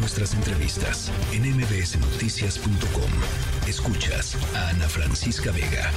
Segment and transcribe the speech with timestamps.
[0.00, 3.10] nuestras entrevistas en mbsnoticias.com.
[3.68, 5.90] Escuchas a Ana Francisca Vega.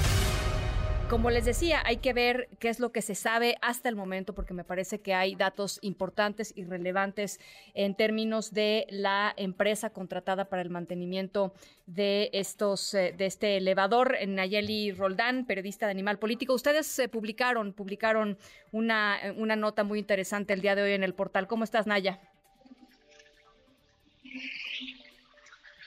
[1.10, 4.34] Como les decía, hay que ver qué es lo que se sabe hasta el momento,
[4.34, 7.40] porque me parece que hay datos importantes y relevantes
[7.76, 11.54] en términos de la empresa contratada para el mantenimiento
[11.86, 14.18] de estos, eh, de este elevador.
[14.28, 16.54] Nayeli Roldán, periodista de Animal Político.
[16.54, 18.38] Ustedes eh, publicaron, publicaron
[18.72, 21.48] una, una nota muy interesante el día de hoy en el portal.
[21.48, 22.20] ¿Cómo estás, Naya?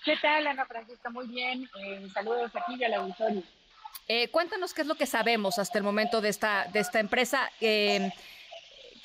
[0.04, 1.10] ¿Qué tal, Ana Francisca?
[1.10, 1.68] Muy bien.
[1.80, 3.42] Eh, saludos aquí y al auditorio.
[4.08, 7.50] Eh, cuéntanos qué es lo que sabemos hasta el momento de esta, de esta empresa.
[7.60, 8.10] Eh,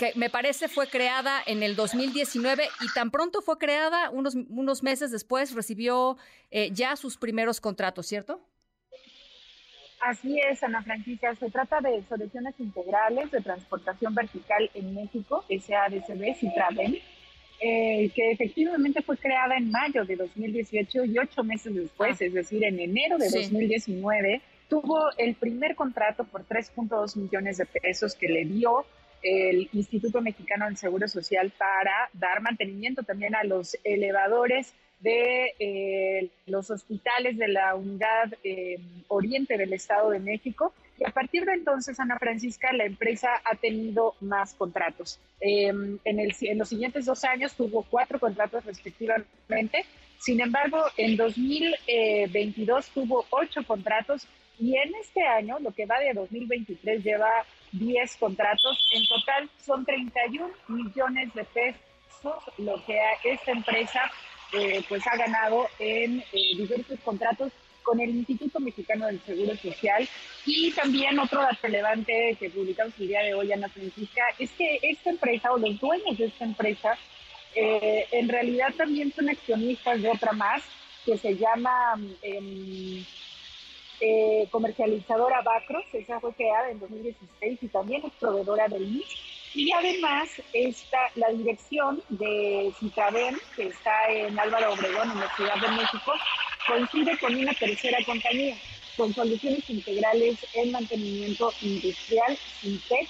[0.01, 4.81] que me parece fue creada en el 2019 y tan pronto fue creada, unos, unos
[4.81, 6.17] meses después recibió
[6.49, 8.41] eh, ya sus primeros contratos, ¿cierto?
[9.99, 11.35] Así es, Ana Francisca.
[11.35, 16.99] Se trata de soluciones integrales de transportación vertical en México, SADCB, Citraven,
[17.63, 22.25] eh, que efectivamente fue creada en mayo de 2018 y ocho meses después, ah.
[22.25, 28.15] es decir, en enero de 2019 tuvo el primer contrato por 3.2 millones de pesos
[28.15, 28.85] que le dio
[29.21, 36.29] el Instituto Mexicano del Seguro Social para dar mantenimiento también a los elevadores de eh,
[36.45, 40.73] los hospitales de la unidad eh, oriente del Estado de México.
[40.97, 45.19] Y a partir de entonces, Ana Francisca, la empresa ha tenido más contratos.
[45.39, 49.85] Em, en, en los siguientes dos años tuvo cuatro contratos respectivamente.
[50.19, 54.27] Sin embargo, en 2022 tuvo ocho contratos
[54.59, 57.31] y en este año, lo que va de 2023, lleva
[57.71, 58.77] 10 contratos.
[58.93, 61.81] En total son 31 millones de pesos
[62.59, 64.01] lo que esta empresa
[64.53, 67.51] eh, pues ha ganado en eh, diversos contratos
[67.83, 70.07] con el Instituto Mexicano del Seguro Social.
[70.45, 74.79] Y también otro dato relevante que publicamos el día de hoy, Ana Francisca, es que
[74.81, 76.97] esta empresa o los dueños de esta empresa
[77.55, 80.63] eh, en realidad también son accionistas de otra más
[81.05, 81.99] que se llama...
[82.21, 83.03] Em,
[84.03, 89.05] eh, comercializadora Bacros, esa fue creada en 2016 y también es proveedora del MIS.
[89.53, 95.55] Y además está la dirección de Citaden, que está en Álvaro Obregón, en la Ciudad
[95.55, 96.13] de México,
[96.65, 98.55] coincide con una tercera compañía,
[98.95, 103.09] con soluciones integrales en mantenimiento industrial, SINTEC,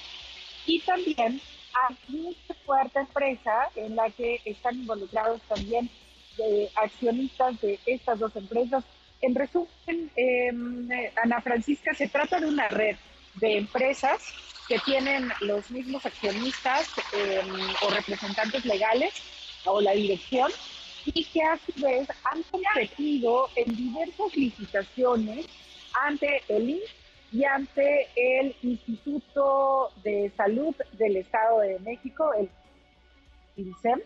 [0.66, 1.40] y también
[1.74, 5.90] hay una fuerte empresa en la que están involucrados también
[6.38, 8.84] de accionistas de estas dos empresas,
[9.22, 10.90] en resumen, em,
[11.24, 12.96] Ana Francisca, se trata de una red
[13.36, 14.22] de empresas
[14.68, 17.50] que tienen los mismos accionistas em,
[17.82, 19.14] o representantes legales
[19.66, 20.52] o la dirección
[21.06, 25.46] y que a su vez han competido en diversas licitaciones
[26.00, 32.50] ante el INS y ante el Instituto de Salud del Estado de México, el
[33.56, 34.02] INSEM,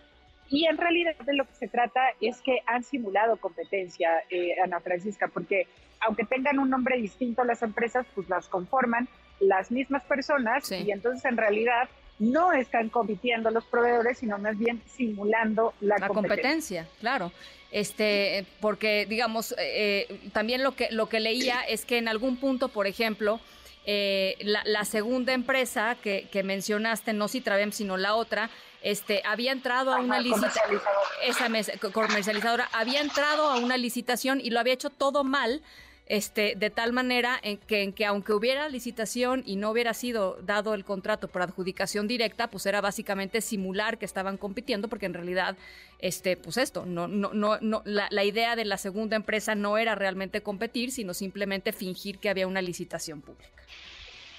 [0.49, 4.79] y en realidad de lo que se trata es que han simulado competencia, eh, Ana
[4.79, 5.67] Francisca, porque
[6.05, 9.07] aunque tengan un nombre distinto las empresas, pues las conforman
[9.39, 11.89] las mismas personas y entonces en realidad
[12.19, 16.87] no están compitiendo los proveedores, sino más bien simulando la, la competencia.
[16.99, 17.31] claro.
[17.71, 22.37] Este, porque digamos, eh, eh, también lo que lo que leía es que en algún
[22.37, 23.41] punto, por ejemplo,
[23.85, 28.49] eh, la, segunda empresa que, que mencionaste, no Citravem, sino la otra,
[28.81, 30.81] este, había entrado a una licitación,
[31.23, 31.49] esa
[31.91, 35.61] comercializadora, había entrado a una licitación y lo había hecho todo mal,
[36.07, 40.37] este, de tal manera en que, en que aunque hubiera licitación y no hubiera sido
[40.41, 45.13] dado el contrato por adjudicación directa, pues era básicamente simular que estaban compitiendo, porque en
[45.13, 45.57] realidad,
[45.99, 49.77] este, pues esto, no, no, no, no la, la idea de la segunda empresa no
[49.77, 53.49] era realmente competir, sino simplemente fingir que había una licitación pública.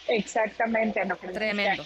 [0.08, 1.82] Exactamente, no, Tremendo.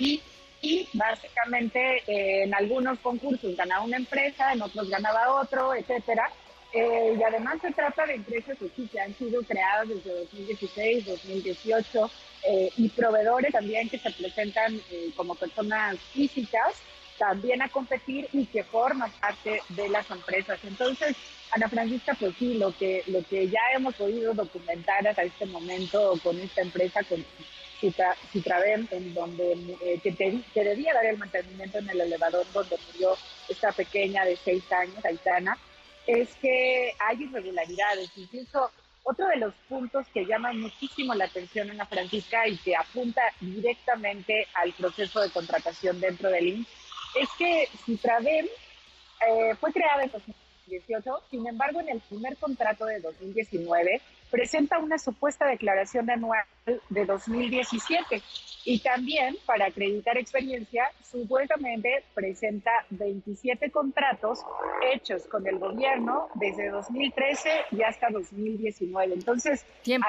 [0.62, 6.30] Y, básicamente eh, en algunos concursos ganaba una empresa, en otros ganaba otro, etcétera.
[6.72, 12.10] Eh, y además se trata de empresas que han sido creadas desde 2016, 2018
[12.44, 14.80] eh, y proveedores también que se presentan
[15.16, 16.74] como personas físicas
[17.20, 20.58] también a competir y que forman parte de las empresas.
[20.64, 21.14] Entonces,
[21.52, 26.18] Ana Francisca, pues sí, lo que, lo que ya hemos podido documentar hasta este momento
[26.22, 27.22] con esta empresa, con
[28.32, 29.52] Citraven, en donde
[29.82, 33.16] eh, que, debía dar el mantenimiento en el elevador donde murió
[33.48, 35.58] esta pequeña de seis años, Aitana,
[36.06, 38.10] es que hay irregularidades.
[38.16, 38.70] Incluso
[39.02, 43.22] otro de los puntos que llama muchísimo la atención en la Francisca y que apunta
[43.40, 46.68] directamente al proceso de contratación dentro del INS
[47.14, 51.22] es que Citraven eh, fue creada en 2018.
[51.30, 54.00] Sin embargo, en el primer contrato de 2019
[54.30, 56.44] presenta una supuesta declaración anual
[56.88, 58.22] de 2017
[58.64, 64.40] y también, para acreditar experiencia, supuestamente presenta 27 contratos
[64.92, 69.14] hechos con el gobierno desde 2013 y hasta 2019.
[69.14, 69.64] Entonces,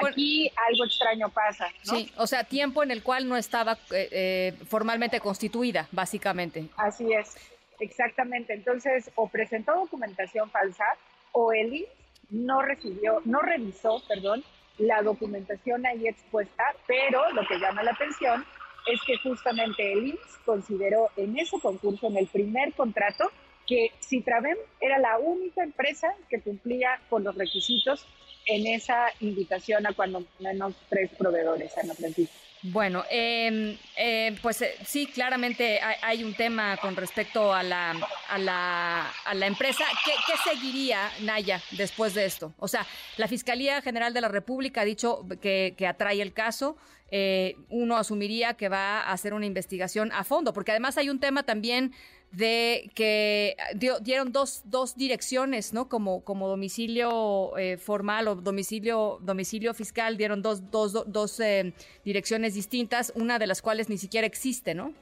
[0.06, 1.68] aquí algo extraño pasa.
[1.82, 6.68] Sí, o sea, tiempo en el cual no estaba eh, eh, formalmente constituida, básicamente.
[6.76, 7.34] Así es,
[7.80, 8.52] exactamente.
[8.52, 10.84] Entonces, o presentó documentación falsa
[11.32, 11.86] o el
[12.30, 14.44] no recibió, no revisó, perdón,
[14.78, 18.44] la documentación ahí expuesta, pero lo que llama la atención
[18.86, 23.30] es que justamente el IMSS consideró en ese concurso, en el primer contrato,
[23.66, 28.06] que Citravem era la única empresa que cumplía con los requisitos
[28.46, 32.34] en esa invitación a cuando menos tres proveedores, Ana Francisca.
[32.64, 37.90] Bueno, em, eh, pues eh, sí, claramente hay, un tema con respecto a la,
[38.28, 39.84] a la, a la empresa.
[40.04, 40.12] ¿Qué,
[40.48, 42.54] seguiría, Naya, después de esto?
[42.58, 42.86] O sea,
[43.16, 46.76] la Fiscalía General de la República ha dicho que, que atrae el caso.
[47.14, 51.20] Eh, uno asumiría que va a hacer una investigación a fondo, porque además hay un
[51.20, 51.92] tema también
[52.30, 53.54] de que
[54.00, 55.90] dieron dos, dos direcciones, ¿no?
[55.90, 62.54] Como, como domicilio eh, formal o domicilio, domicilio fiscal, dieron dos, dos, dos eh, direcciones
[62.54, 64.94] distintas, una de las cuales ni siquiera existe, ¿no?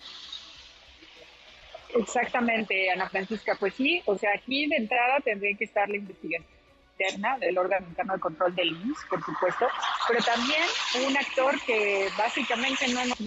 [1.94, 3.56] Exactamente, Ana Francisca.
[3.60, 6.59] Pues sí, o sea, aquí de entrada tendría que estar la investigación
[7.00, 9.66] interna del órgano interno de control del INS, por supuesto,
[10.06, 10.62] pero también
[11.06, 13.18] un actor que básicamente no hemos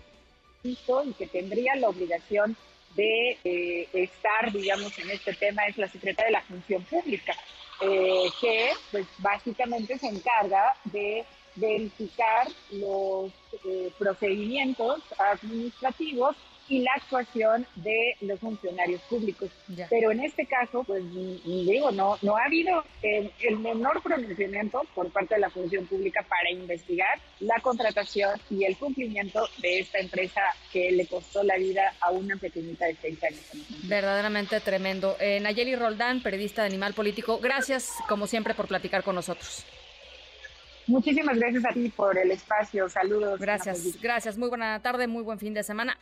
[0.63, 2.55] visto y que tendría la obligación
[2.95, 7.33] de eh, estar, digamos, en este tema es la secretaria de la Función Pública,
[7.81, 11.25] eh, que pues básicamente se encarga de
[11.55, 13.31] verificar los
[13.65, 16.35] eh, procedimientos administrativos
[16.67, 19.49] y la actuación de los funcionarios públicos.
[19.89, 25.35] Pero en este caso, pues digo, no, no ha habido el, menor pronunciamiento por parte
[25.35, 30.91] de la función pública para investigar la contratación y el cumplimiento de esta empresa que
[30.91, 33.41] le costó la vida a una pequeñita de seis años.
[33.83, 35.15] Verdaderamente tremendo.
[35.19, 39.65] Eh, Nayeli Roldán, periodista de Animal Político, gracias como siempre por platicar con nosotros.
[40.87, 42.89] Muchísimas gracias a ti por el espacio.
[42.89, 43.39] Saludos.
[43.39, 44.37] Gracias, gracias.
[44.37, 45.97] Muy buena tarde, muy buen fin de semana.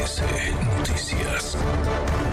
[0.00, 0.22] NBC
[0.78, 2.29] Noticias.